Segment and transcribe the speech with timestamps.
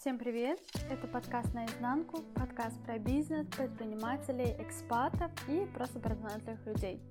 [0.00, 0.58] Всем привет!
[0.88, 7.02] Это подкаст «Наизнанку», подкаст про бизнес, предпринимателей, экспатов и просто прознательных людей.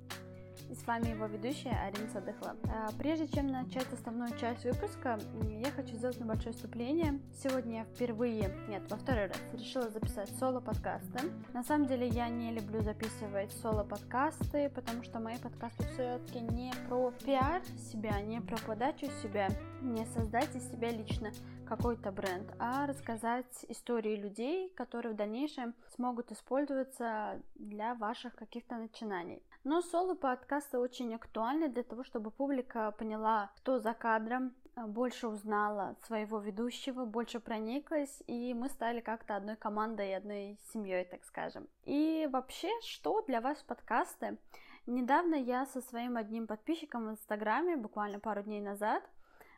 [0.70, 2.55] И с вами его ведущая Арина Садыхла.
[2.65, 5.20] А, прежде чем начать основную часть выпуска,
[5.63, 7.20] я хочу сделать небольшое вступление.
[7.44, 11.19] Сегодня я впервые, нет, во второй раз решила записать соло-подкасты.
[11.53, 17.12] На самом деле я не люблю записывать соло-подкасты, потому что мои подкасты все-таки не про
[17.12, 19.49] пиар себя, не про подачу себя,
[19.81, 21.31] не создать из себя лично
[21.67, 29.44] какой-то бренд, а рассказать истории людей, которые в дальнейшем смогут использоваться для ваших каких-то начинаний.
[29.63, 35.98] Но соло-подкасты очень актуальны для того, чтобы публика поняла, кто за кадром, а, больше узнала
[36.05, 41.68] своего ведущего, больше прониклась, и мы стали как-то одной командой, одной семьей, так скажем.
[41.84, 44.38] И вообще, что для вас подкасты?
[44.85, 49.04] Недавно я со своим одним подписчиком в Инстаграме, буквально пару дней назад,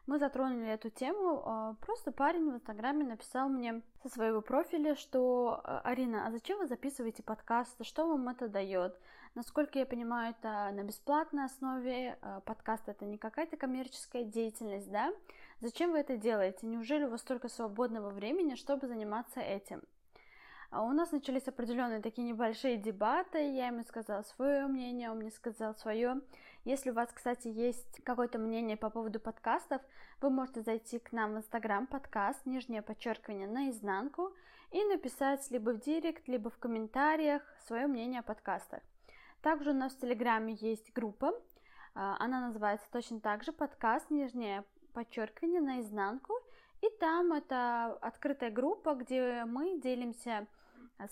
[0.07, 1.43] мы затронули эту тему.
[1.45, 6.57] А, просто парень в Инстаграме написал мне со своего профиля, что «А, Арина, а зачем
[6.57, 7.83] вы записываете подкасты?
[7.83, 8.99] Что вам это дает?
[9.33, 12.17] Насколько я понимаю, это на бесплатной основе.
[12.21, 15.13] А, подкаст это не какая-то коммерческая деятельность, да?
[15.61, 16.67] Зачем вы это делаете?
[16.67, 19.83] Неужели у вас столько свободного времени, чтобы заниматься этим?
[20.69, 23.53] А у нас начались определенные такие небольшие дебаты.
[23.53, 26.19] Я ему сказала свое мнение, он мне сказал свое.
[26.65, 29.81] Если у вас, кстати, есть какое-то мнение по поводу подкастов,
[30.19, 34.33] вы можете зайти к нам в Инстаграм подкаст, нижнее подчеркивание наизнанку,
[34.71, 38.81] и написать либо в директ, либо в комментариях свое мнение о подкастах.
[39.41, 41.33] Также у нас в Телеграме есть группа,
[41.95, 46.33] а, она называется точно так же подкаст, нижнее подчеркивание наизнанку,
[46.81, 50.47] и там это открытая группа, где мы делимся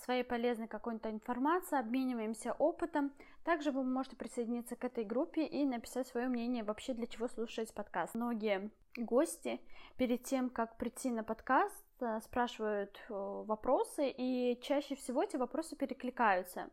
[0.04, 3.12] своей полезной какой-то информацией, обмениваемся опытом.
[3.44, 7.72] Также вы можете присоединиться к этой группе и написать свое мнение вообще, для чего слушать
[7.74, 8.14] подкаст.
[8.14, 9.60] Многие гости
[9.96, 16.68] перед тем, как прийти на подкаст, э, спрашивают вопросы, и чаще всего эти вопросы перекликаются.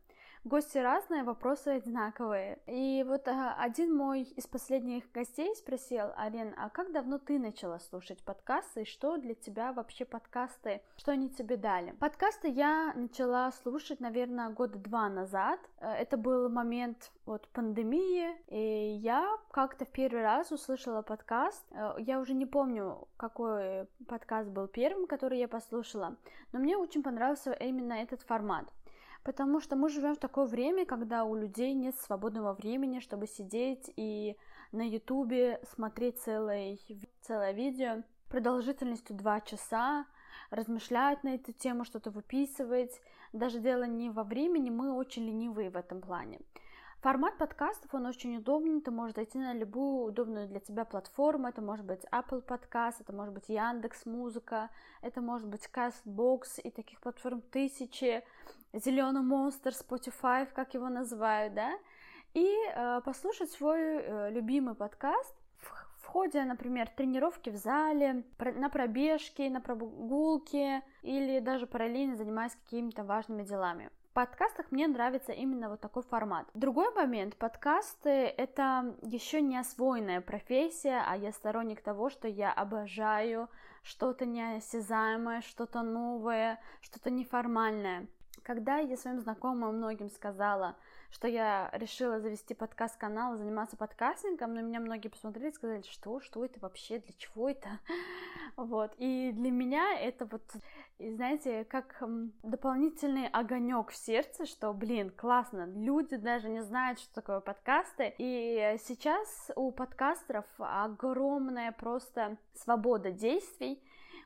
[0.48, 2.59] Гости разные, вопросы одинаковые.
[2.67, 7.80] И вот а, один мой из последних гостей спросил, Арен, а как давно ты начала
[7.80, 11.91] слушать подкасты, и что для тебя вообще подкасты, что они тебе дали?
[12.00, 15.59] Подкасты я начала слушать, наверное, года два назад.
[15.81, 21.66] Э, это был момент вот пандемии, и я как-то в первый раз услышала подкаст.
[21.72, 26.16] Э, я уже не помню, какой подкаст был первым, который я послушала,
[26.53, 28.72] но мне очень понравился именно этот формат.
[29.28, 33.92] Потому что мы живем в такое время, когда у людей нет свободного времени, чтобы сидеть
[33.98, 34.38] и
[34.72, 36.78] на ютубе смотреть целое,
[37.20, 40.06] целое видео продолжительностью 2 часа,
[40.50, 43.02] размышлять на эту тему, что-то выписывать.
[43.34, 46.40] Даже дело не во времени, мы очень ленивые в этом плане.
[47.07, 51.62] Формат подкастов, он очень удобный, ты можешь зайти на любую удобную для тебя платформу, это
[51.62, 54.69] может быть Apple Podcast, это может быть Яндекс Музыка,
[55.01, 58.25] это может быть Castbox и таких платформ тысячи,
[58.73, 61.72] Зеленый монстр, Spotify, как его называют, да,
[62.34, 65.34] и э, послушать свой э, любимый подкаст.
[65.59, 72.17] В, в ходе, например, тренировки в зале, про, на пробежке, на прогулке или даже параллельно
[72.17, 76.47] занимаясь какими-то важными делами подкастах мне нравится именно вот такой формат.
[76.55, 83.47] Другой момент, подкасты это еще не освоенная профессия, а я сторонник того, что я обожаю
[83.83, 88.07] что-то неосязаемое, что-то новое, что-то неформальное.
[88.41, 90.78] Когда я своим знакомым многим сказала,
[91.09, 96.44] что я решила завести подкаст-канал заниматься подкастингом, на меня многие посмотрели и сказали, что, что
[96.44, 97.69] это вообще, для чего это?
[98.56, 98.91] Вот.
[98.97, 100.41] И для меня это вот,
[100.97, 102.01] знаете, как
[102.41, 108.16] дополнительный огонек в сердце, что, блин, классно, люди даже не знают, что такое подкасты.
[108.17, 113.79] И сейчас у подкастеров огромная просто свобода действий,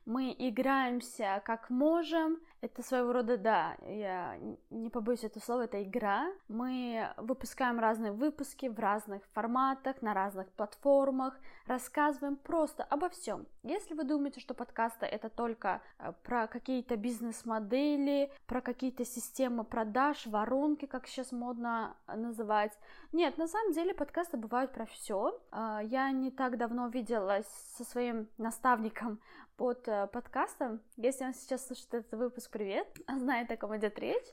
[0.05, 2.39] мы играемся как можем.
[2.61, 4.37] Это своего рода, да, я
[4.69, 6.31] не побоюсь этого слова, это игра.
[6.47, 11.33] Мы выпускаем разные выпуски в разных форматах, на разных платформах,
[11.65, 13.47] рассказываем просто обо всем.
[13.63, 20.27] Если вы думаете, что подкасты это только э, про какие-то бизнес-модели, про какие-то системы продаж,
[20.27, 22.77] воронки, как сейчас модно называть,
[23.11, 25.39] нет, на самом деле подкасты бывают про все.
[25.51, 29.19] Э, я не так давно виделась со своим наставником
[29.57, 30.81] под э, подкастом.
[30.95, 34.27] Если он сейчас слушает этот выпуск, привет, знает, о ком идет речь.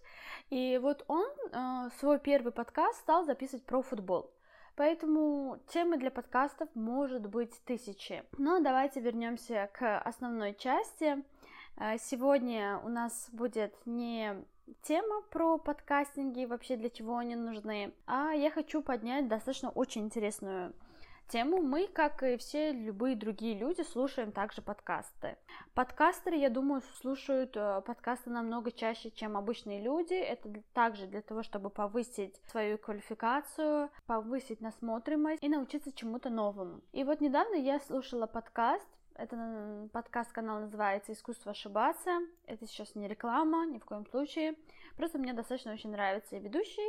[0.50, 4.30] И вот он э, свой первый подкаст стал записывать про футбол.
[4.76, 8.22] Поэтому темы для подкастов может быть тысячи.
[8.36, 11.24] Но давайте вернемся к основной части.
[11.76, 14.44] Э, сегодня у нас будет не
[14.82, 20.74] тема про подкастинги, вообще для чего они нужны, а я хочу поднять достаточно очень интересную
[21.28, 25.36] тему, мы, как и все любые другие люди, слушаем также подкасты.
[25.74, 30.14] Подкастеры, я думаю, слушают э, подкасты намного чаще, чем обычные люди.
[30.14, 36.80] Это также для того, чтобы повысить свою квалификацию, повысить насмотримость и научиться чему-то новому.
[36.92, 38.88] И вот недавно я слушала подкаст
[39.18, 42.20] это подкаст-канал называется «Искусство ошибаться».
[42.46, 44.54] Это сейчас не реклама, ни в коем случае.
[44.96, 46.88] Просто мне достаточно очень нравится ведущий,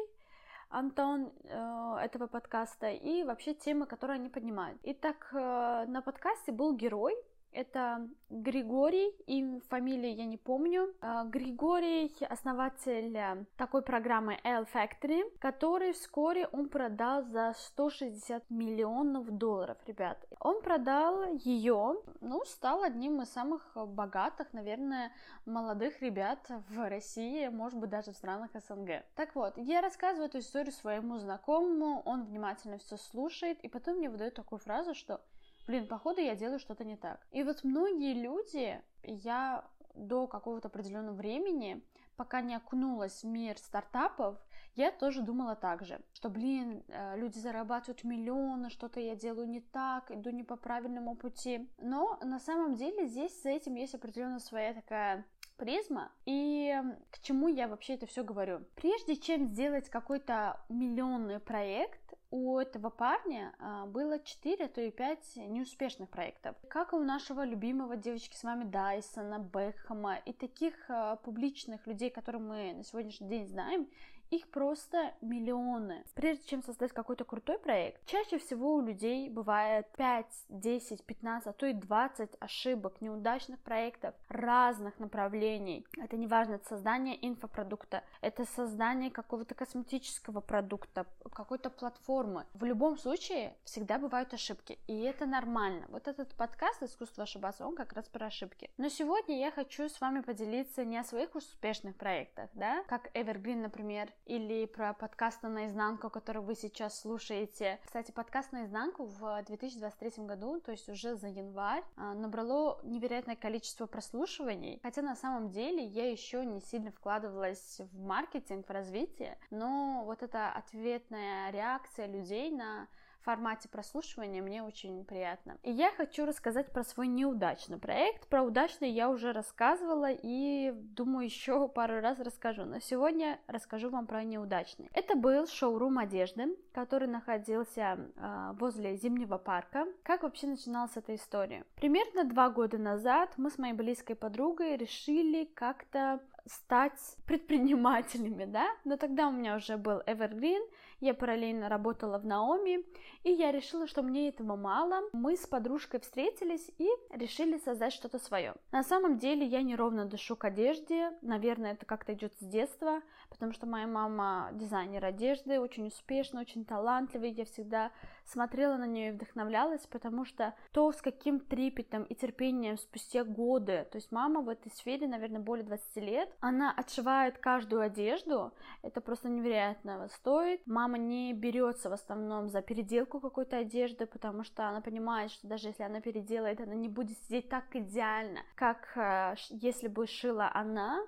[0.70, 4.80] Антон э, этого подкаста и вообще темы, которые они поднимают.
[4.84, 7.16] Итак, э, на подкасте был герой,
[7.52, 10.94] это Григорий, и фамилии я не помню.
[11.02, 19.30] А, Григорий основатель э, такой программы L Factory, который вскоре он продал за 160 миллионов
[19.32, 20.24] долларов, ребят.
[20.40, 25.12] Он продал ее, ну, стал одним из самых богатых, наверное,
[25.46, 29.04] молодых ребят в России, может быть, даже в странах СНГ.
[29.16, 34.10] Так вот, я рассказываю эту историю своему знакомому, он внимательно все слушает, и потом мне
[34.10, 35.22] выдает такую фразу, что
[35.68, 37.26] блин, походу я делаю что-то не так.
[37.32, 39.66] И вот многие люди, я
[39.96, 41.82] до какого-то определенного времени,
[42.16, 44.38] пока не окунулась в мир стартапов,
[44.76, 49.62] я тоже думала так же, что, блин, э, люди зарабатывают миллионы, что-то я делаю не
[49.62, 51.70] так, иду не по правильному пути.
[51.80, 55.26] Но на самом деле здесь с этим есть определенная своя такая
[55.58, 56.12] призма.
[56.26, 58.62] И к чему я вообще это все говорю?
[58.76, 61.99] Прежде чем сделать какой-то миллионный проект,
[62.32, 66.56] у этого парня а, было 4, а то и 5 неуспешных проектов.
[66.70, 72.10] Как и у нашего любимого девочки с вами Дайсона, Бекхэма и таких а, публичных людей,
[72.10, 73.88] которые мы на сегодняшний день знаем,
[74.32, 76.04] их просто миллионы.
[76.14, 81.54] Прежде чем создать какой-то крутой проект, чаще всего у людей бывает 5, 10, 15, а
[81.54, 85.86] то и 20 ошибок, неудачных проектов разных направлений.
[85.98, 92.46] Это не важно, это создание инфопродукта, это создание какого-то косметического продукта, какой-то платформы.
[92.54, 95.86] В любом случае всегда бывают ошибки, и это нормально.
[95.90, 98.70] Вот этот подкаст «Искусство ошибаться», он как раз про ошибки.
[98.78, 103.62] Но сегодня я хочу с вами поделиться не о своих успешных проектах, да, как Evergreen,
[103.62, 107.80] например, или про подкаст наизнанку, который вы сейчас слушаете.
[107.84, 113.88] Кстати, подкаст наизнанку в 2023 году, то есть уже за январь, а, набрало невероятное количество
[113.88, 120.04] прослушиваний, хотя на самом деле я еще не сильно вкладывалась в маркетинг, в развитие, но
[120.06, 122.88] вот эта ответная реакция людей на
[123.24, 125.58] формате прослушивания мне очень приятно.
[125.64, 128.28] И я хочу рассказать про свой неудачный проект.
[128.28, 132.66] Про удачный я уже рассказывала и думаю еще пару раз расскажу.
[132.66, 134.90] Но сегодня расскажу вам про неудачный.
[134.94, 139.86] Это был шоурум одежды, который находился э, возле Зимнего парка.
[140.04, 141.66] Как вообще начиналась эта история?
[141.76, 148.98] Примерно два года назад мы с моей близкой подругой решили как-то стать предпринимателями, да, но
[148.98, 150.62] тогда у меня уже был Evergreen,
[151.00, 152.86] я параллельно работала в Наоми,
[153.24, 155.02] и я решила, что мне этого мало.
[155.14, 158.56] Мы с подружкой встретились и решили создать что-то свое.
[158.72, 163.54] На самом деле я неровно дышу к одежде, наверное, это как-то идет с детства, потому
[163.54, 167.92] что моя мама дизайнер одежды, очень успешный, очень талантливый, я всегда
[168.26, 173.88] смотрела на нее и вдохновлялась, потому что то, с каким трепетом и терпением спустя годы,
[173.92, 179.02] то есть мама в этой сфере, наверное, более 20 лет, она отшивает каждую одежду, это
[179.02, 180.62] просто невероятно стоит.
[180.66, 185.70] Мама не берется в основном за переделку какой-то одежды, потому что она понимает, что даже
[185.70, 191.06] если она переделает, она не будет сидеть так идеально, как э, если бы шила она,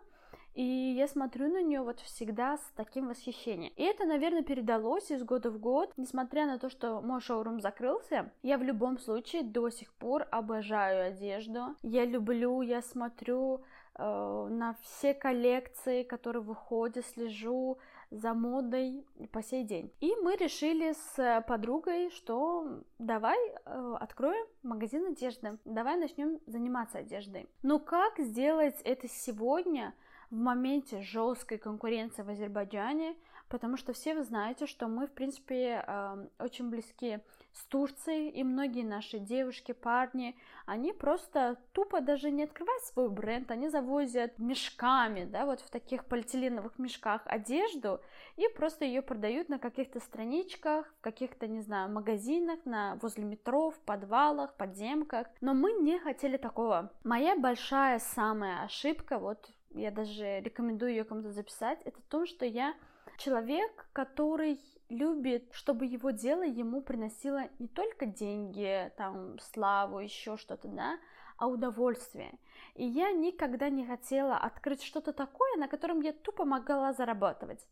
[0.53, 3.71] и я смотрю на нее вот всегда с таким восхищением.
[3.77, 5.93] И это, наверное, передалось из года в год.
[5.95, 11.07] Несмотря на то, что мой шоурум закрылся, я в любом случае до сих пор обожаю
[11.07, 11.75] одежду.
[11.83, 13.61] Я люблю, я смотрю
[13.95, 17.77] э, на все коллекции, которые выходят, слежу
[18.11, 19.91] за модой по сей день.
[20.01, 27.49] И мы решили с подругой, что давай э, откроем магазин одежды, давай начнем заниматься одеждой.
[27.63, 29.93] Но как сделать это сегодня?
[30.31, 33.15] в моменте жесткой конкуренции в Азербайджане,
[33.51, 37.19] потому что все вы знаете, что мы, в принципе, эм, очень близки
[37.51, 43.51] с Турцией, и многие наши девушки, парни, они просто тупо даже не открывают свой бренд,
[43.51, 47.99] они завозят мешками, да, вот в таких полиэтиленовых мешках одежду,
[48.37, 53.69] и просто ее продают на каких-то страничках, в каких-то, не знаю, магазинах, на, возле метро,
[53.71, 56.89] в подвалах, подземках, но мы не хотели такого.
[57.03, 62.73] Моя большая самая ошибка, вот я даже рекомендую ее кому-то записать, это то, что я
[63.23, 64.59] человек, который
[64.89, 70.97] любит, чтобы его дело ему приносило не только деньги, там, славу, еще что-то, да,
[71.37, 72.33] а удовольствие.
[72.75, 77.65] И я никогда не хотела открыть что-то такое, на котором я тупо могла зарабатывать.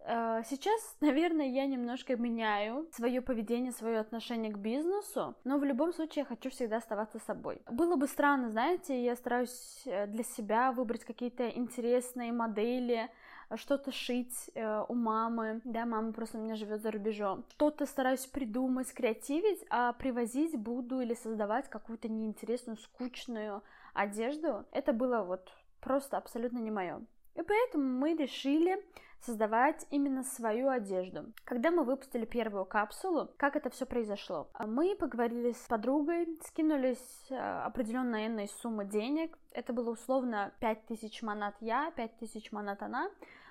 [0.00, 5.92] Э, сейчас, наверное, я немножко меняю свое поведение, свое отношение к бизнесу, но в любом
[5.92, 7.62] случае я хочу всегда оставаться собой.
[7.70, 13.10] Было бы странно, знаете, я стараюсь э, для себя выбрать какие-то интересные модели,
[13.56, 18.26] что-то шить э, у мамы, да, мама просто у меня живет за рубежом, что-то стараюсь
[18.26, 23.62] придумать, креативить, а привозить буду или создавать какую-то неинтересную, скучную
[23.94, 27.00] одежду, это было вот просто абсолютно не мое.
[27.34, 28.84] И поэтому мы решили
[29.20, 31.32] создавать именно свою одежду.
[31.44, 34.48] Когда мы выпустили первую капсулу, как это все произошло?
[34.58, 39.38] Мы поговорили с подругой, скинулись э, определенной энной суммы денег.
[39.52, 43.10] Это было условно 5000 манат я, 5000 манат она.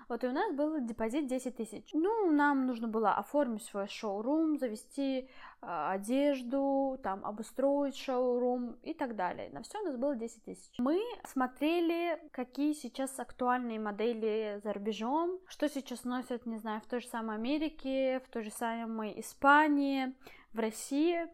[0.10, 1.90] Вот и у нас был депозит 10 тысяч.
[1.94, 5.26] Ну, нам нужно было оформить свой шоурум, завести э,
[5.62, 9.50] одежду, там, обустроить шоурум и так далее.
[9.52, 10.72] На все у нас было 10 тысяч.
[10.78, 17.02] Мы смотрели, какие сейчас актуальные модели за рубежом, что сейчас носят, не знаю, в той
[17.02, 20.14] же самой Америке, в той же самой Испании,
[20.54, 21.28] в России.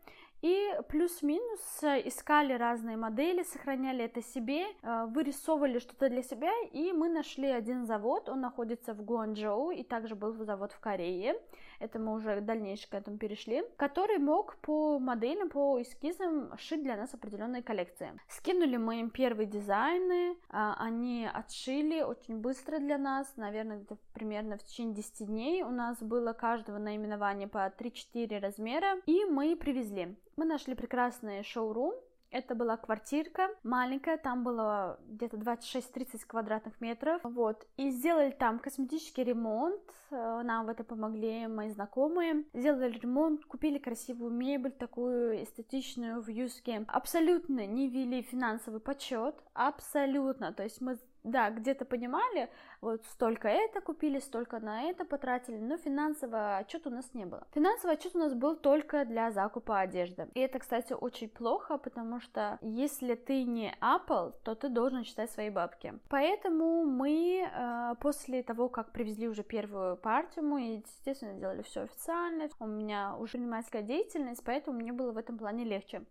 [0.44, 6.92] И плюс-минус э, искали разные модели, сохраняли это себе, э, вырисовывали что-то для себя, и
[6.92, 11.40] мы нашли один завод, он находится в Гуанчжоу, и также был завод в Корее,
[11.80, 16.98] это мы уже дальнейшее к этому перешли, который мог по моделям, по эскизам шить для
[16.98, 18.12] нас определенные коллекции.
[18.28, 24.58] Скинули мы им первые дизайны, а, они отшили очень быстро для нас, наверное, где-то примерно
[24.58, 30.16] в течение 10 дней у нас было каждого наименования по 3-4 размера, и мы привезли.
[30.36, 31.94] Мы нашли прекрасный шоурум,
[32.34, 37.66] это была квартирка маленькая, там было где-то 26-30 квадратных метров, вот.
[37.78, 42.44] И сделали там косметический ремонт, э, нам в это помогли мои знакомые.
[42.54, 46.84] Сделали ремонт, купили красивую мебель, такую эстетичную в Юске.
[46.88, 50.52] Абсолютно не вели финансовый подсчет, абсолютно.
[50.52, 52.50] То есть мы да, где-то понимали,
[52.82, 57.46] вот столько это купили, столько на это потратили, но финансового отчета у нас не было.
[57.54, 60.28] Финансовый отчет у нас был только для закупа одежды.
[60.34, 65.32] И это, кстати, очень плохо, потому что если ты не Apple, то ты должен считать
[65.32, 65.94] свои бабки.
[66.10, 72.50] Поэтому мы э, после того, как привезли уже первую партию, мы, естественно, делали все официально.
[72.60, 76.04] У меня уже предпринимательская деятельность, поэтому мне было в этом плане легче.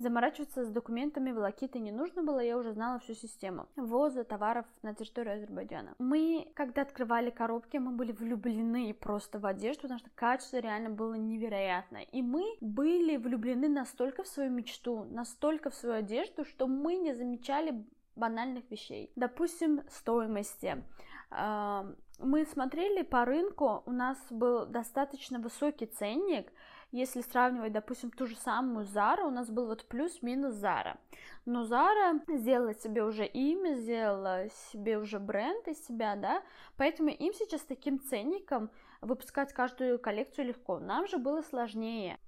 [0.00, 4.94] Заморачиваться с документами волокиты не нужно было, я уже знала всю систему ввоза товаров на
[4.94, 5.94] территорию Азербайджана.
[5.98, 11.12] Мы, когда открывали коробки, мы были влюблены просто в одежду, потому что качество реально было
[11.12, 11.98] невероятно.
[11.98, 17.12] И мы были влюблены настолько в свою мечту, настолько в свою одежду, что мы не
[17.12, 17.84] замечали
[18.16, 19.12] банальных вещей.
[19.16, 20.82] Допустим, стоимости.
[21.30, 26.52] Мы смотрели по рынку, у нас был достаточно высокий ценник,
[26.92, 30.98] если сравнивать, допустим, ту же самую Зара, у нас был вот плюс-минус Зара.
[31.44, 36.42] Но Зара сделала себе уже имя, сделала себе уже бренд из себя, да,
[36.76, 38.70] поэтому им сейчас таким ценником
[39.00, 40.78] выпускать каждую коллекцию легко.
[40.78, 42.18] Нам же было сложнее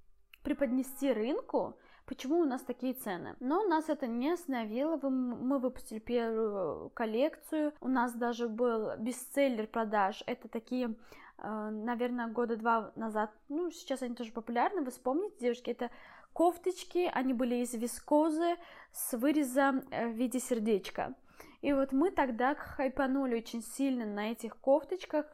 [0.43, 3.35] преподнести рынку, почему у нас такие цены.
[3.39, 10.23] Но нас это не остановило, мы выпустили первую коллекцию, у нас даже был бестселлер продаж,
[10.25, 10.95] это такие
[11.41, 15.89] наверное, года два назад, ну, сейчас они тоже популярны, вы вспомните, девушки, это
[16.33, 18.55] кофточки, они были из вискозы
[18.91, 21.15] с вырезом э, в виде сердечка.
[21.61, 25.25] И вот мы тогда хайпанули очень сильно на этих кофточках,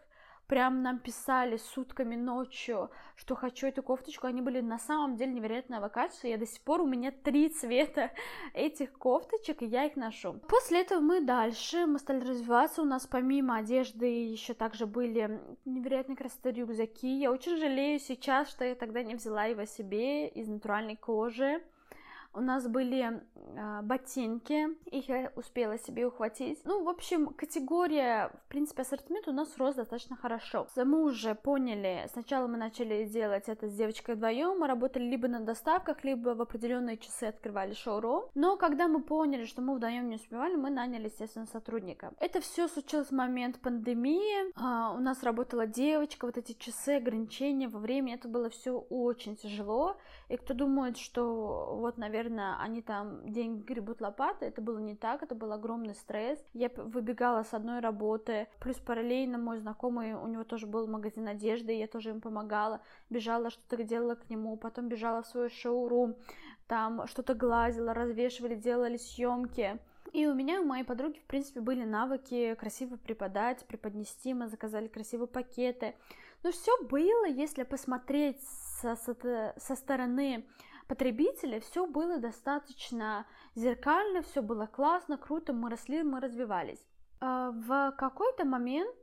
[0.49, 5.89] прям нам писали сутками ночью, что хочу эту кофточку, они были на самом деле невероятного
[5.89, 8.11] качества, я до сих пор, у меня три цвета
[8.53, 10.33] этих кофточек, и я их ношу.
[10.49, 16.17] После этого мы дальше, мы стали развиваться, у нас помимо одежды еще также были невероятные
[16.17, 20.95] красоты рюкзаки, я очень жалею сейчас, что я тогда не взяла его себе из натуральной
[20.95, 21.61] кожи,
[22.33, 26.59] у нас были э, ботинки, их я успела себе ухватить.
[26.63, 30.67] Ну, в общем, категория, в принципе, ассортимент у нас рос достаточно хорошо.
[30.75, 35.39] Мы уже поняли, сначала мы начали делать это с девочкой вдвоем, мы работали либо на
[35.39, 38.25] доставках, либо в определенные часы открывали шоурум.
[38.35, 42.13] Но когда мы поняли, что мы вдвоем не успевали, мы наняли, естественно, сотрудника.
[42.19, 44.53] Это все случилось в момент пандемии.
[44.55, 49.35] А, у нас работала девочка, вот эти часы ограничения во времени, это было все очень
[49.35, 49.97] тяжело.
[50.29, 55.23] И кто думает, что вот, наверное, они там деньги гребут лопаты, это было не так,
[55.23, 56.39] это был огромный стресс.
[56.53, 61.73] Я выбегала с одной работы, плюс параллельно мой знакомый, у него тоже был магазин одежды,
[61.73, 66.15] я тоже им помогала, бежала, что-то делала к нему, потом бежала в свой шоурум,
[66.67, 69.79] там что-то глазила, развешивали, делали съемки.
[70.11, 74.87] И у меня у моей подруги, в принципе, были навыки красиво преподать, преподнести, мы заказали
[74.87, 75.95] красивые пакеты.
[76.41, 78.41] Но все было, если посмотреть
[78.81, 80.47] со, со, со стороны
[80.87, 86.83] потребителя, все было достаточно зеркально, все было классно, круто, мы росли, мы развивались.
[87.21, 88.95] А, в какой-то момент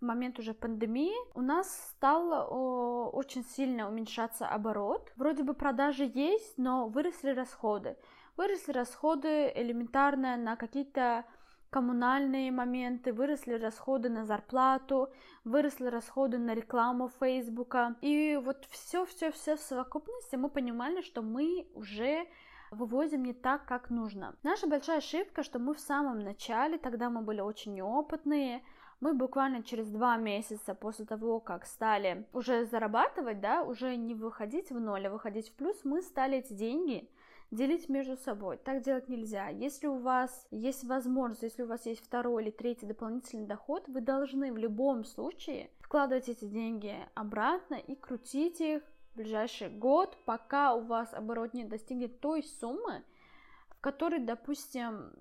[0.00, 5.12] в момент уже пандемии у нас стал о, очень сильно уменьшаться оборот.
[5.16, 7.96] Вроде бы продажи есть, но выросли расходы.
[8.36, 11.26] Выросли расходы элементарно на какие-то
[11.70, 15.10] коммунальные моменты, выросли расходы на зарплату,
[15.44, 17.96] выросли расходы на рекламу Фейсбука.
[18.00, 22.26] И вот все-все-все в совокупности мы понимали, что мы уже
[22.70, 24.34] вывозим не так, как нужно.
[24.42, 28.62] Наша большая ошибка, что мы в самом начале, тогда мы были очень неопытные,
[29.00, 34.70] мы буквально через два месяца после того, как стали уже зарабатывать, да, уже не выходить
[34.70, 37.08] в ноль, а выходить в плюс, мы стали эти деньги
[37.50, 38.56] делить между собой.
[38.58, 39.48] Так делать нельзя.
[39.48, 44.00] Если у вас есть возможность, если у вас есть второй или третий дополнительный доход, вы
[44.00, 50.74] должны в любом случае вкладывать эти деньги обратно и крутить их в ближайший год, пока
[50.74, 53.02] у вас оборот не достигнет той суммы,
[53.70, 55.12] в которой, допустим,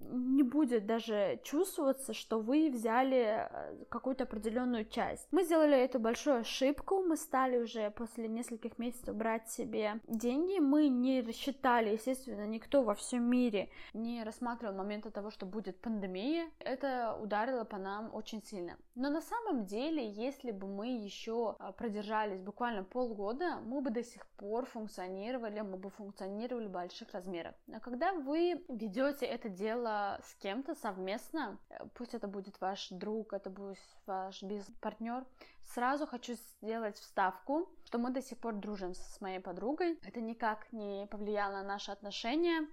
[0.00, 5.26] не будет даже чувствоваться, что вы взяли э, какую-то определенную часть.
[5.30, 10.88] Мы сделали эту большую ошибку, мы стали уже после нескольких месяцев брать себе деньги, мы
[10.88, 17.18] не рассчитали, естественно, никто во всем мире не рассматривал момента того, что будет пандемия, это
[17.22, 18.76] ударило по нам очень сильно.
[19.00, 24.04] Но на самом деле, если бы мы еще э, продержались буквально полгода, мы бы до
[24.04, 27.54] сих пор функционировали, мы бы функционировали в больших размерах.
[27.72, 33.32] А когда вы ведете это дело с кем-то совместно, э, пусть это будет ваш друг,
[33.32, 35.24] это будет ваш бизнес-партнер,
[35.62, 39.98] сразу хочу сделать вставку, что мы до сих пор дружим с моей подругой.
[40.04, 42.68] Это никак не повлияло на наши отношения,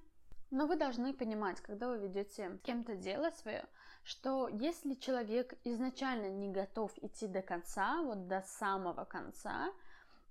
[0.51, 3.65] но вы должны понимать, когда вы ведете с кем-то дело свое,
[4.07, 9.69] что если человек изначально не готов идти до конца, вот до самого конца,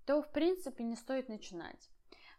[0.06, 1.90] то в принципе не стоит начинать.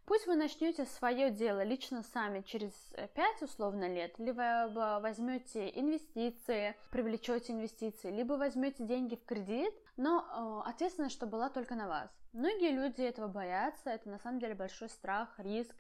[0.05, 2.71] Пусть вы начнете свое дело лично сами через
[3.13, 10.69] 5 условно лет, либо возьмете инвестиции, привлечете инвестиции, либо возьмете деньги в кредит, но э,
[10.69, 12.09] ответственность, что была только на вас.
[12.33, 15.75] Многие люди этого боятся, это на самом деле большой страх, риск,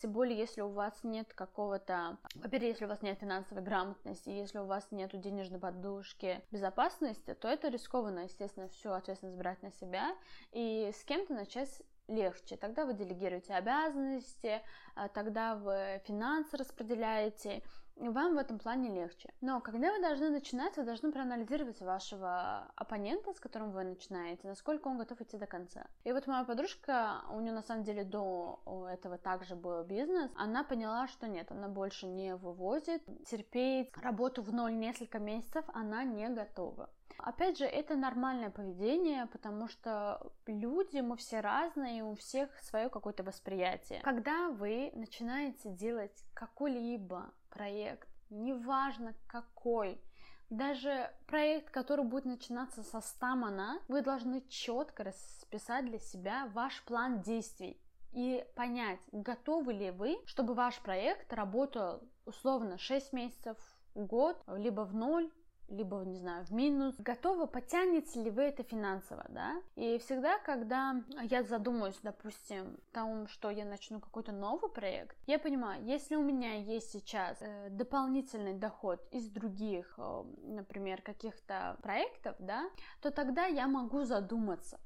[0.00, 2.16] тем более, если у вас нет какого-то...
[2.34, 7.48] Во-первых, если у вас нет финансовой грамотности, если у вас нет денежной подушки безопасности, то
[7.48, 10.16] это рискованно, естественно, всю ответственность брать на себя
[10.52, 12.56] и с кем-то начать легче.
[12.56, 14.62] Тогда вы делегируете обязанности,
[14.94, 17.62] а, тогда вы финансы распределяете,
[18.08, 19.32] вам в этом плане легче.
[19.40, 24.88] Но когда вы должны начинать, вы должны проанализировать вашего оппонента, с которым вы начинаете, насколько
[24.88, 25.86] он готов идти до конца.
[26.04, 28.60] И вот моя подружка, у нее на самом деле до
[28.90, 34.52] этого также был бизнес, она поняла, что нет, она больше не вывозит, терпеть работу в
[34.52, 36.88] ноль несколько месяцев она не готова.
[37.18, 43.22] Опять же, это нормальное поведение, потому что люди, мы все разные, у всех свое какое-то
[43.22, 44.00] восприятие.
[44.00, 50.00] Когда вы начинаете делать какой-либо проект, неважно какой,
[50.48, 56.82] даже проект, который будет начинаться со 100 мана, вы должны четко расписать для себя ваш
[56.84, 57.78] план действий
[58.12, 63.58] и понять, готовы ли вы, чтобы ваш проект работал условно 6 месяцев,
[63.94, 65.30] год, либо в ноль,
[65.70, 66.94] либо, не знаю, в минус.
[66.98, 69.62] Готовы, потянете ли вы это финансово, да?
[69.76, 75.38] И всегда, когда я задумаюсь, допустим, о том, что я начну какой-то новый проект, я
[75.38, 82.36] понимаю, если у меня есть сейчас э, дополнительный доход из других, э, например, каких-то проектов,
[82.38, 82.68] да,
[83.00, 84.80] то тогда я могу задуматься.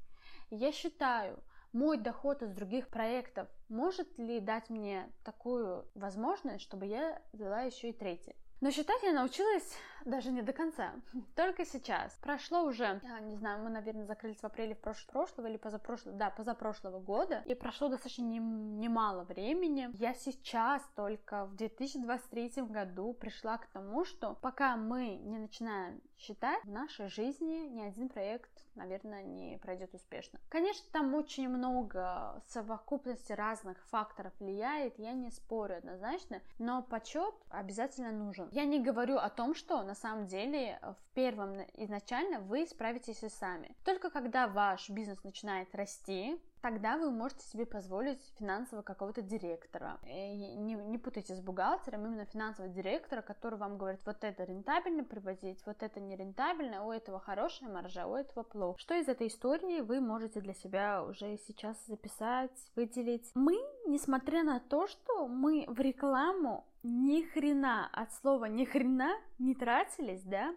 [0.50, 1.42] Я считаю,
[1.72, 7.88] мой доход из других проектов может ли дать мне такую возможность, чтобы я взяла еще
[7.88, 8.36] и третий.
[8.64, 10.94] Но считать я научилась даже не до конца.
[11.36, 12.18] Только сейчас.
[12.22, 16.98] Прошло уже, не знаю, мы, наверное, закрылись в апреле прош- прошлого или позапрошлого, да, позапрошлого
[16.98, 17.42] года.
[17.44, 19.90] И прошло достаточно немало времени.
[19.92, 26.62] Я сейчас только в 2023 году пришла к тому, что пока мы не начинаем считать,
[26.64, 30.38] в нашей жизни ни один проект, наверное, не пройдет успешно.
[30.48, 38.12] Конечно, там очень много совокупности разных факторов влияет, я не спорю однозначно, но почет обязательно
[38.12, 38.48] нужен.
[38.52, 43.28] Я не говорю о том, что на самом деле в первом изначально вы справитесь и
[43.28, 43.74] сами.
[43.84, 49.98] Только когда ваш бизнес начинает расти, тогда вы можете себе позволить финансового какого-то директора.
[50.06, 55.04] И не, не путайте с бухгалтером, именно финансового директора, который вам говорит, вот это рентабельно
[55.04, 58.78] приводить, вот это не рентабельно, у этого хорошая маржа, у этого плохо.
[58.78, 63.30] Что из этой истории вы можете для себя уже сейчас записать, выделить?
[63.34, 69.54] Мы, несмотря на то, что мы в рекламу ни хрена, от слова ни хрена не
[69.54, 70.56] тратились, да,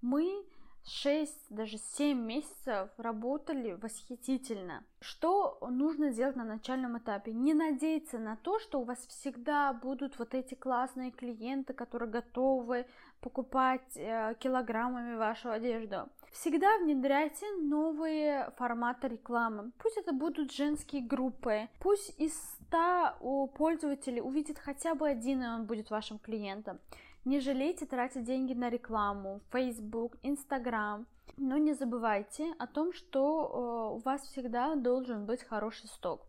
[0.00, 0.44] мы
[0.86, 4.84] 6, даже 7 месяцев работали восхитительно.
[5.00, 7.32] Что нужно сделать на начальном этапе?
[7.32, 12.86] Не надеяться на то, что у вас всегда будут вот эти классные клиенты, которые готовы
[13.20, 16.08] покупать э, килограммами вашу одежду.
[16.32, 19.72] Всегда внедряйте новые форматы рекламы.
[19.78, 22.34] Пусть это будут женские группы, пусть из
[22.68, 26.78] 100 пользователей увидит хотя бы один, и он будет вашим клиентом.
[27.24, 31.06] Не жалейте тратить деньги на рекламу, Facebook, Instagram.
[31.38, 36.26] Но не забывайте о том, что э, у вас всегда должен быть хороший сток.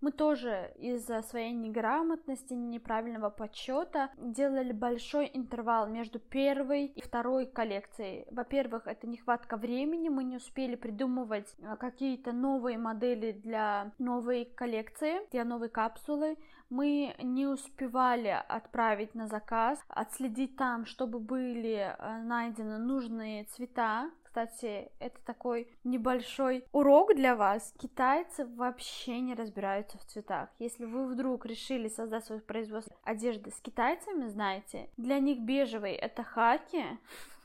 [0.00, 8.24] Мы тоже из-за своей неграмотности, неправильного подсчета делали большой интервал между первой и второй коллекцией.
[8.30, 15.28] Во-первых, это нехватка времени, мы не успели придумывать а, какие-то новые модели для новой коллекции,
[15.32, 16.36] для новой капсулы.
[16.70, 24.90] Мы не успевали отправить на заказ, отследить там, чтобы были а, найдены нужные цвета, кстати,
[25.00, 27.74] это такой небольшой урок для вас.
[27.78, 30.48] Китайцы вообще не разбираются в цветах.
[30.58, 36.22] Если вы вдруг решили создать свое производство одежды с китайцами, знаете, для них бежевый это
[36.22, 36.84] хаки,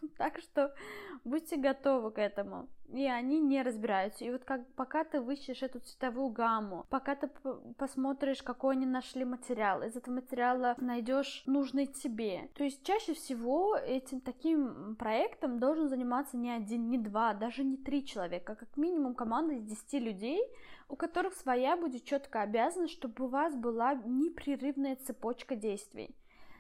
[0.17, 0.73] так что
[1.23, 4.23] будьте готовы к этому и они не разбираются.
[4.23, 7.29] И вот как пока ты выщешь эту цветовую гамму, пока ты
[7.77, 12.49] посмотришь, какой они нашли материал, из этого материала найдешь нужный тебе.
[12.53, 17.77] То есть чаще всего этим таким проектом должен заниматься не один, не два, даже не
[17.77, 20.41] три человека, а как минимум команда из 10 людей,
[20.87, 26.15] у которых своя будет четкая обязанность, чтобы у вас была непрерывная цепочка действий.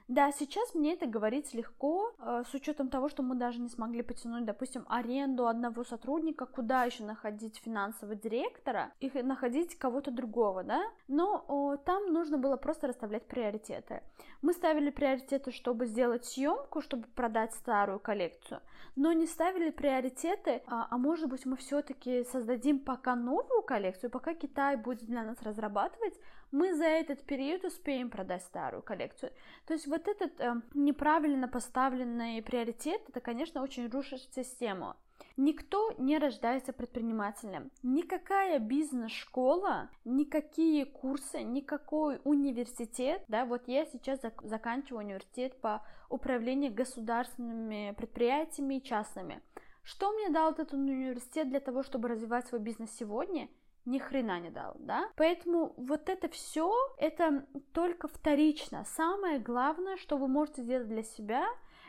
[0.09, 4.01] Да, сейчас мне это говорить легко, э, с учетом того, что мы даже не смогли
[4.01, 10.83] потянуть, допустим, аренду одного сотрудника, куда еще находить финансового директора и находить кого-то другого, да?
[11.07, 14.01] Но о, там нужно было просто расставлять приоритеты.
[14.41, 18.59] Мы ставили приоритеты, чтобы сделать съемку, чтобы продать старую коллекцию,
[18.97, 24.33] но не ставили приоритеты, а, а может быть мы все-таки создадим пока новую коллекцию, пока
[24.33, 26.19] Китай будет для нас разрабатывать,
[26.53, 29.31] мы за этот период успеем продать старую коллекцию.
[29.65, 34.95] То есть вот этот э, неправильно поставленный приоритет, это, конечно, очень рушит систему.
[35.37, 37.69] Никто не рождается предпринимателем.
[37.83, 46.73] Никакая бизнес-школа, никакие курсы, никакой университет, да, вот я сейчас зак- заканчиваю университет по управлению
[46.73, 49.43] государственными предприятиями и частными.
[49.83, 53.47] Что мне дал этот университет для того, чтобы развивать свой бизнес сегодня?
[53.85, 55.09] Ни хрена не дал, да?
[55.15, 58.85] Поэтому вот это все, это только вторично.
[58.85, 61.45] Самое главное, что вы можете сделать для себя,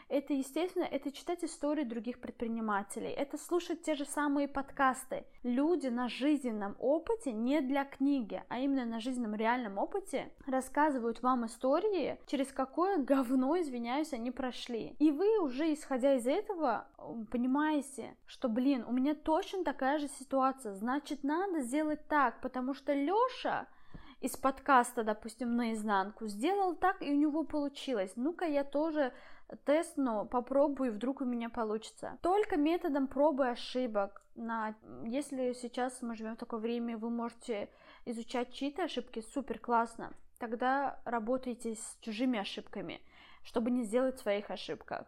[0.08, 5.24] это, естественно, это читать истории других предпринимателей, это слушать те же самые подкасты.
[5.42, 11.46] Люди на жизненном опыте, не для книги, а именно на жизненном реальном опыте, рассказывают вам
[11.46, 14.96] истории, через какое говно, извиняюсь, они прошли.
[14.98, 16.86] И вы уже, исходя из этого,
[17.30, 22.92] понимаете, что, блин, у меня точно такая же ситуация, значит, надо сделать так, потому что
[22.92, 23.66] Лёша
[24.24, 28.12] из подкаста, допустим, наизнанку, сделал так, и у него получилось.
[28.16, 29.12] Ну-ка, я тоже
[29.56, 32.18] тест, но попробую, вдруг у меня получится.
[32.22, 34.22] Только методом пробы ошибок.
[34.34, 34.74] На...
[35.04, 37.68] Если сейчас мы живем в такое время, вы можете
[38.04, 40.12] изучать чьи-то ошибки, супер классно.
[40.38, 43.00] Тогда работайте с чужими ошибками,
[43.42, 45.06] чтобы не сделать своих ошибках.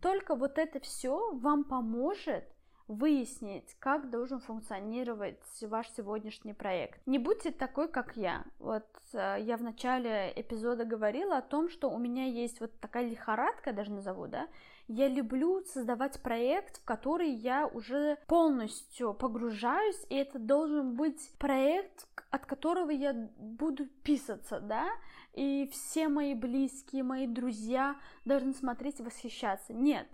[0.00, 2.44] Только вот это все вам поможет
[2.88, 7.00] выяснить, как должен функционировать ваш сегодняшний проект.
[7.06, 8.44] Не будьте такой, как я.
[8.58, 13.06] Вот э, я в начале эпизода говорила о том, что у меня есть вот такая
[13.06, 14.48] лихорадка, даже назову, да,
[14.88, 22.08] я люблю создавать проект, в который я уже полностью погружаюсь, и это должен быть проект,
[22.30, 24.88] от которого я буду писаться, да,
[25.34, 29.74] и все мои близкие, мои друзья должны смотреть и восхищаться.
[29.74, 30.08] Нет,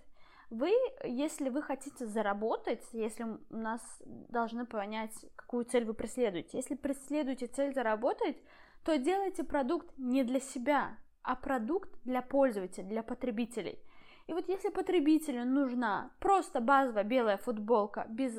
[0.50, 0.72] вы,
[1.04, 7.46] если вы хотите заработать, если у нас должны понять, какую цель вы преследуете, если преследуете
[7.46, 8.37] цель заработать,
[8.85, 13.78] то делайте продукт не для себя, а продукт для пользователей, для потребителей.
[14.26, 18.35] И вот если потребителю нужна просто базовая белая футболка без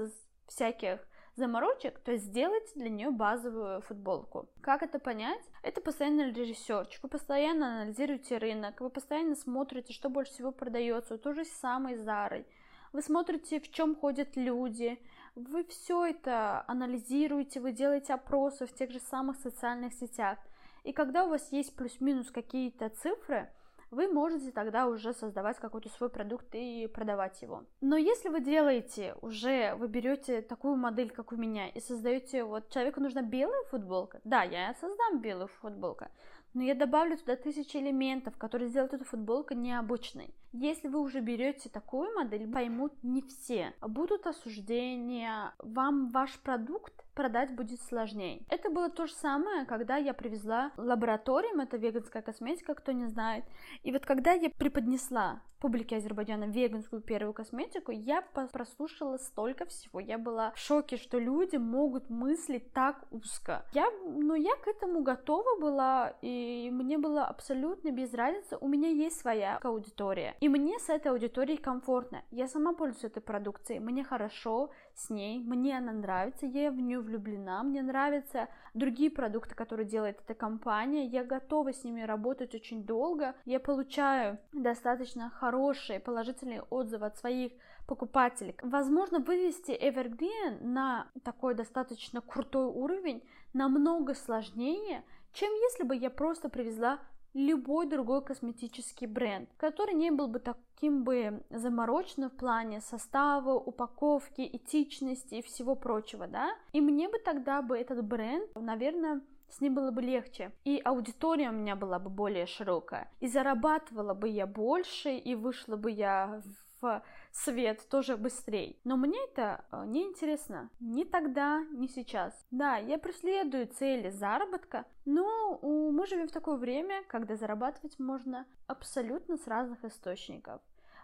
[0.47, 0.99] всяких
[1.35, 4.49] заморочек, то есть сделать для нее базовую футболку.
[4.61, 5.41] Как это понять?
[5.63, 6.99] Это постоянный research.
[7.01, 11.17] Вы постоянно анализируете рынок, вы постоянно смотрите, что больше всего продается.
[11.17, 12.45] То же самое с Зарой.
[12.93, 14.97] Вы смотрите, в чем ходят люди,
[15.35, 20.39] вы все это анализируете, вы делаете опросы в тех же самых социальных сетях.
[20.83, 23.51] И когда у вас есть плюс-минус какие-то цифры,
[23.95, 27.63] вы можете тогда уже создавать какой-то свой продукт и продавать его.
[27.81, 32.69] Но если вы делаете уже, вы берете такую модель, как у меня, и создаете, вот
[32.69, 36.05] человеку нужна белая футболка, да, я создам белую футболку,
[36.53, 40.33] но я добавлю туда тысячи элементов, которые сделают эту футболку необычной.
[40.51, 43.73] Если вы уже берете такую модель, поймут не все.
[43.81, 48.43] Будут осуждения, вам ваш продукт продать будет сложнее.
[48.49, 53.45] Это было то же самое, когда я привезла лабораториям, это веганская косметика, кто не знает.
[53.83, 59.99] И вот когда я преподнесла публике Азербайджана веганскую первую косметику, я прослушала столько всего.
[59.99, 63.65] Я была в шоке, что люди могут мыслить так узко.
[63.73, 68.57] Я, ну, я к этому готова была, и мне было абсолютно без разницы.
[68.61, 72.21] У меня есть своя аудитория, и мне с этой аудиторией комфортно.
[72.29, 76.99] Я сама пользуюсь этой продукцией, мне хорошо с ней, мне она нравится, я в нее
[76.99, 82.83] влюблена, мне нравятся другие продукты, которые делает эта компания, я готова с ними работать очень
[82.83, 87.51] долго, я получаю достаточно хорошие положительные отзывы от своих
[87.87, 88.55] покупателей.
[88.61, 95.03] Возможно, вывести Evergreen на такой достаточно крутой уровень намного сложнее,
[95.33, 96.99] чем если бы я просто привезла
[97.35, 104.41] любой другой косметический бренд, который не был бы таким бы замороченным в плане состава, упаковки,
[104.41, 106.55] этичности и всего прочего, да?
[106.71, 110.51] И мне бы тогда бы этот бренд, наверное, с ним было бы легче.
[110.63, 113.11] И аудитория у меня была бы более широкая.
[113.19, 116.41] И зарабатывала бы я больше, и вышла бы я
[116.81, 117.01] в
[117.35, 118.77] свет тоже быстрее.
[118.83, 120.69] Но мне это э, не интересно.
[120.79, 122.33] Ни тогда, ни сейчас.
[122.51, 129.37] Да, я преследую цели заработка, но мы живем в такое время, когда зарабатывать можно абсолютно
[129.37, 130.61] с разных источников.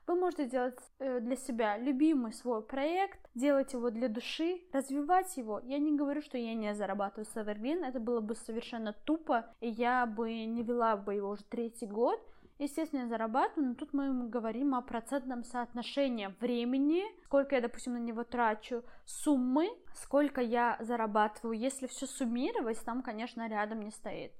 [0.07, 5.59] Вы можете делать э, для себя любимый свой проект, делать его для души, развивать его.
[5.63, 9.69] Я не говорю, что я не зарабатываю с Evergreen, это было бы совершенно тупо, и
[9.69, 12.19] я бы не вела бы его уже третий год,
[12.63, 17.97] естественно, я зарабатываю, но тут мы говорим о процентном соотношении времени, сколько я, допустим, на
[17.97, 21.57] него трачу, суммы, сколько я зарабатываю.
[21.57, 24.31] Если все суммировать, там, конечно, рядом не стоит.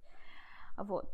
[0.78, 1.06] Вот.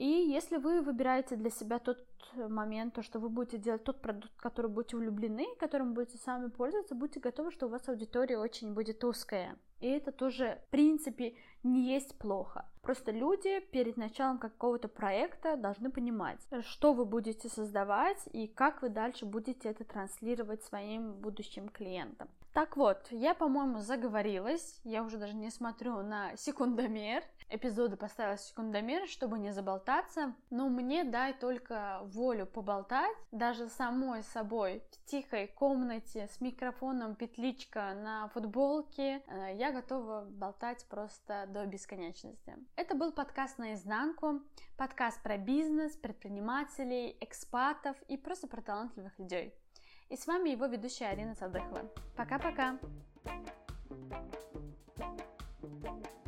[0.00, 2.02] И если вы выбираете для себя тот
[2.34, 6.94] момент, то, что вы будете делать тот продукт, который будете влюблены, которым будете сами пользоваться,
[6.94, 9.58] будьте готовы, что у вас аудитория очень будет узкая.
[9.80, 12.64] И это тоже, в принципе, не есть плохо.
[12.80, 18.88] Просто люди перед началом какого-то проекта должны понимать, что вы будете создавать и как вы
[18.88, 22.30] дальше будете это транслировать своим будущим клиентам.
[22.52, 29.06] Так вот, я, по-моему, заговорилась, я уже даже не смотрю на секундомер, эпизоды поставила секундомер,
[29.06, 36.28] чтобы не заболтаться, но мне дай только волю поболтать, даже самой собой в тихой комнате
[36.32, 42.56] с микрофоном петличка на футболке, э, я готова болтать просто до бесконечности.
[42.74, 44.42] Это был подкаст наизнанку,
[44.76, 49.54] подкаст про бизнес, предпринимателей, экспатов и просто про талантливых людей.
[50.10, 51.88] И с вами его ведущая Арина Садыхова.
[52.16, 52.78] Пока-пока!
[55.82, 56.19] thank you